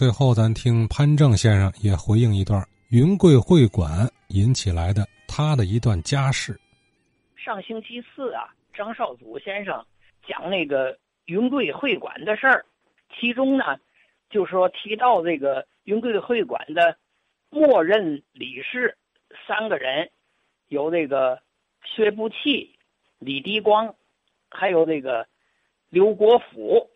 [0.00, 6.58] 最后咱听潘正先生也回应一段云贵会馆引起来的他的一段家事。
[7.36, 9.84] 上星期四啊，张少祖先生
[10.26, 12.64] 讲那个云贵会馆的事儿，
[13.14, 13.78] 其中呢，
[14.30, 16.96] 就说提到这个云贵会馆的
[17.50, 18.96] 默认理事
[19.46, 20.10] 三个人，
[20.68, 21.42] 有这个
[21.84, 22.74] 薛步器、
[23.18, 23.94] 李迪光，
[24.48, 25.26] 还有这个
[25.90, 26.88] 刘国甫。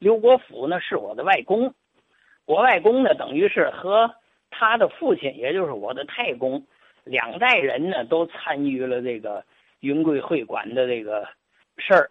[0.00, 1.74] 刘国甫呢是我的外公，
[2.48, 4.10] 我外公呢等于是和
[4.50, 6.64] 他的父亲，也就是我的太公，
[7.04, 9.44] 两代人呢都参与了这个
[9.80, 11.28] 云贵会馆的这个
[11.76, 12.10] 事儿。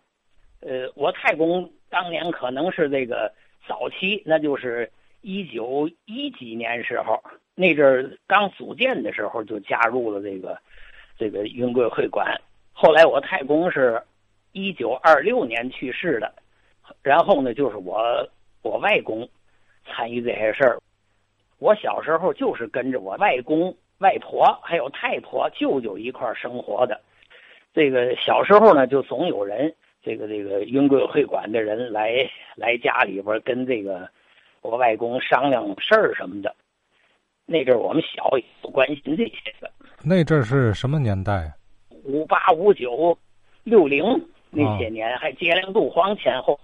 [0.62, 3.34] 呃，我太公当年可能是这个
[3.68, 4.88] 早期，那就是
[5.22, 7.20] 一九一几年时候，
[7.56, 10.56] 那阵儿刚组建的时候就加入了这个
[11.18, 12.40] 这个云贵会馆。
[12.74, 14.00] 后来我太公是
[14.52, 16.32] 一九二六年去世的。
[17.02, 18.24] 然后呢，就是我
[18.62, 19.28] 我外公
[19.98, 20.78] 参与这些事儿。
[21.58, 27.02] 我小时候就是跟着我外公、外婆还有太婆、舅舅一块儿生活的。
[27.74, 34.08] 这个小时候呢，就总有人，这个这个云贵会馆的人来来家里边跟这个
[34.62, 36.56] 我外公商量事儿什么的。
[37.48, 39.68] 那阵儿我们小也不关心这些个。
[40.04, 41.52] 那阵儿是什么年代？
[42.04, 43.18] 五八、五九、
[43.64, 44.04] 六零
[44.52, 46.60] 那些年，还接连渡黄前后。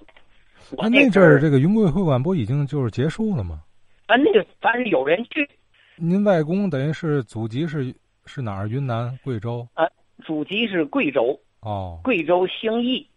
[0.77, 3.61] 那那阵儿，这个云贵会馆不已经就是结束了吗？
[4.07, 5.47] 啊，那个反正有人去。
[5.95, 7.93] 您外公等于是祖籍是
[8.25, 8.67] 是哪儿？
[8.67, 9.67] 云南、贵州？
[9.73, 9.87] 啊，
[10.23, 11.39] 祖籍是贵州。
[11.61, 11.99] 哦。
[12.03, 13.07] 贵州兴义，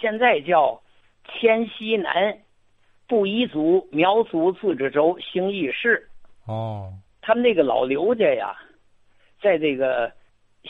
[0.00, 0.80] 现在叫
[1.24, 2.36] 黔西南
[3.06, 6.08] 布依族苗族自治州兴义市。
[6.46, 6.92] 哦。
[7.20, 8.56] 他们那个老刘家呀，
[9.42, 10.12] 在这个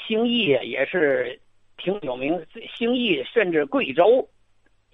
[0.06, 1.40] 兴义也是
[1.76, 2.44] 挺有名，
[2.76, 4.28] 兴义甚至贵州。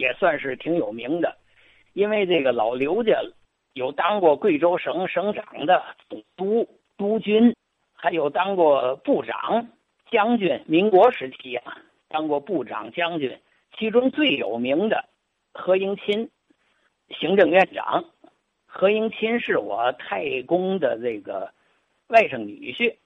[0.00, 1.36] 也算是挺有名的，
[1.92, 3.20] 因为这个老刘家
[3.74, 7.54] 有当过贵州省省长的总督、督军，
[7.92, 9.68] 还有当过部长、
[10.10, 10.58] 将军。
[10.66, 11.76] 民国时期啊，
[12.08, 13.38] 当过部长、将军。
[13.76, 15.04] 其中最有名的
[15.52, 16.30] 何应钦，
[17.10, 18.06] 行政院长。
[18.64, 21.52] 何应钦是我太公的这个
[22.06, 22.96] 外甥女婿，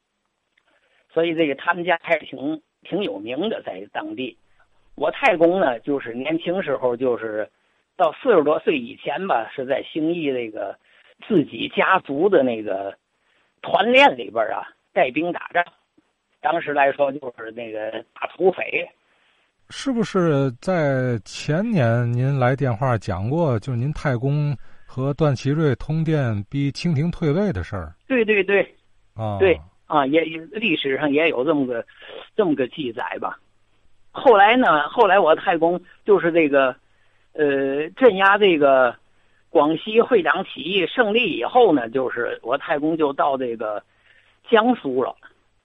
[1.13, 4.39] 所以这个他们家还是挺挺有名的，在当地。
[4.97, 7.49] 我太公呢，就是年轻时候，就是
[7.97, 10.79] 到四十多岁以前吧，是在兴义那个
[11.27, 12.97] 自己家族的那个
[13.63, 15.65] 团练里边啊，带兵打仗。
[16.41, 18.89] 当时来说，就是那个打土匪。
[19.71, 24.55] 是不是在前年您来电话讲过，就是您太公
[24.87, 27.95] 和段祺瑞通电逼清廷退位的事儿？
[28.07, 28.61] 对对对，
[29.15, 30.21] 啊，对啊，也
[30.53, 31.85] 历史上也有这么个
[32.37, 33.39] 这么个记载吧。
[34.17, 34.89] 后来呢？
[34.89, 36.77] 后来我太公就是这个，
[37.33, 38.95] 呃，镇压这个
[39.51, 43.83] 广西会党起义胜利以后呢，就是我太公就到这个
[44.49, 45.17] 江苏了，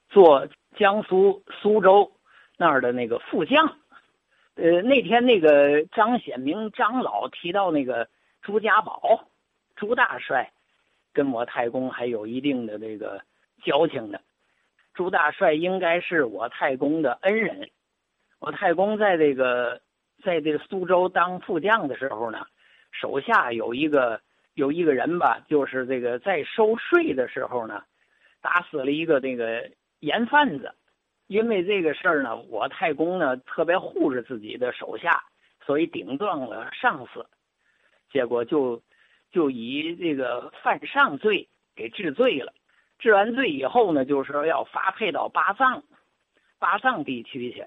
[0.10, 2.12] 做江苏苏州
[2.58, 3.68] 那儿的那个副将。
[4.56, 8.10] 呃，那天那个张显明张老提到那个
[8.42, 9.26] 朱家宝，
[9.76, 10.52] 朱大帅
[11.14, 13.22] 跟我太公还有一定的这个
[13.64, 14.20] 交情的。
[14.96, 17.70] 朱大帅应该是我太公的恩人。
[18.40, 19.82] 我太公在这个，
[20.24, 22.48] 在这个苏州当副将的时候呢，
[22.92, 24.22] 手下有一个
[24.54, 27.84] 有一个人吧，就是这个在收税的时候呢，
[28.42, 29.70] 打死了一个那个
[30.00, 30.74] 盐贩子。
[31.28, 35.24] 因为这个事儿呢，我太公呢特别护着自己的手下，
[35.64, 37.28] 所以顶撞了上司，
[38.12, 38.82] 结果就
[39.32, 42.52] 就以这个犯上罪给治罪了。
[42.98, 45.84] 治完罪以后呢，就是说要发配到巴藏，
[46.58, 47.66] 巴藏地区去。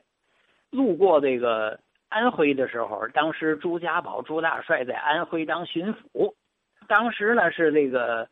[0.72, 1.78] 路过这个
[2.08, 6.32] 安徽的时候，当时朱家宝朱大帅在安徽当巡抚，
[6.88, 8.26] 当时呢是这个，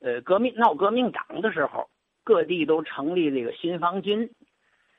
[0.00, 1.88] 呃，革命闹革命党的时候，
[2.24, 4.28] 各地都成立这个新防军，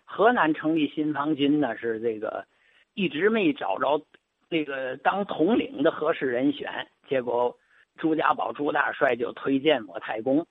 [0.06, 2.46] 河南成立新防军呢是这个，
[2.94, 4.02] 一直没找着
[4.48, 7.58] 那个当统领的合适人选，结果
[7.98, 10.48] 朱家宝朱大帅就推荐我太公，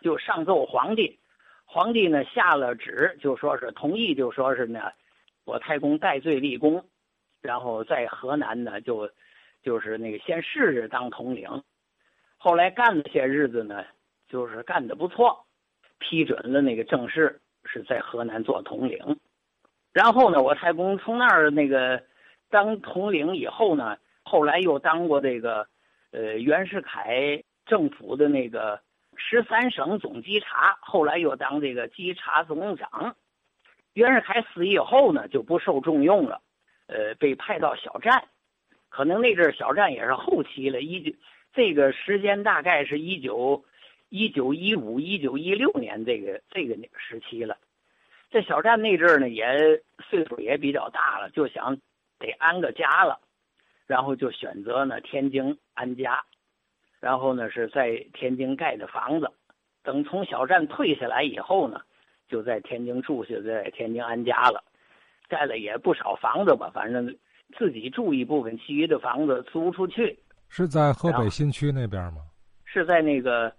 [0.00, 1.16] 就上奏皇帝，
[1.64, 4.90] 皇帝呢下了旨，就说是同意，就说是呢。
[5.46, 6.84] 我太公戴罪立功，
[7.40, 9.08] 然后在河南呢，就
[9.62, 11.62] 就是那个先试试当统领，
[12.36, 13.84] 后来干了些日子呢，
[14.28, 15.46] 就是干的不错，
[15.98, 18.98] 批准了那个正式是在河南做统领。
[19.92, 22.02] 然后呢，我太公从那儿那个
[22.50, 25.68] 当统领以后呢，后来又当过这个
[26.10, 28.80] 呃袁世凯政府的那个
[29.16, 33.14] 十三省总稽查，后来又当这个稽查总长。
[33.96, 36.42] 袁世凯死以后呢，就不受重用了，
[36.86, 38.28] 呃，被派到小站，
[38.90, 40.82] 可能那阵小站也是后期了。
[40.82, 41.16] 一九
[41.54, 43.64] 这个时间大概是一九
[44.10, 47.56] 一九一五一九一六年这个这个时期了。
[48.28, 51.78] 这小站那阵呢，也岁数也比较大了，就想
[52.18, 53.18] 得安个家了，
[53.86, 56.22] 然后就选择呢天津安家，
[57.00, 59.32] 然后呢是在天津盖的房子。
[59.82, 61.80] 等从小站退下来以后呢，
[62.28, 64.62] 就在天津住下，在天津安家了，
[65.28, 67.06] 盖了也不少房子吧，反正
[67.58, 70.18] 自己住一部分，其余的房子租出去。
[70.48, 72.22] 是在河北新区那边吗？
[72.64, 73.52] 是在那个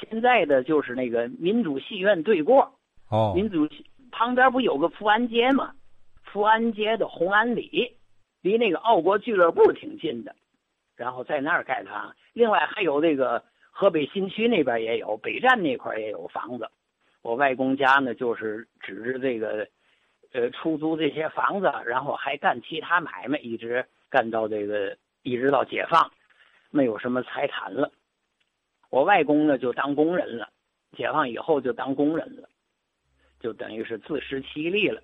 [0.00, 2.72] 现在的就是那个民主戏院对过。
[3.08, 3.32] 哦。
[3.34, 3.68] 民主
[4.10, 5.72] 旁边不有个福安街吗？
[6.24, 7.96] 福安街的红安里，
[8.40, 10.34] 离那个奥国俱乐部挺近的，
[10.96, 12.14] 然后在那儿盖房。
[12.32, 13.42] 另外还有那个。
[13.74, 16.68] 河北新区那边也有，北站那块也有房子。
[17.22, 19.66] 我外公家呢，就是指着这个，
[20.32, 26.10] 呃，出租这些房子，然后还干其他买卖，一直干到这个，一直到解放，
[26.70, 27.90] 没有什么财产了。
[28.90, 30.48] 我外公呢，就当工人了，
[30.96, 32.48] 解放以后就当工人了，
[33.40, 35.00] 就等于是自食其力了。